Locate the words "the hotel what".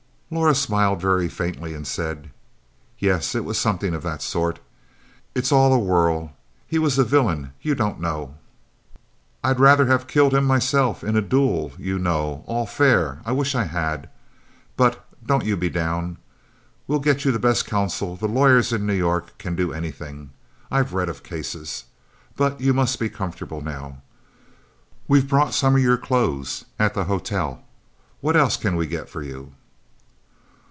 26.93-28.37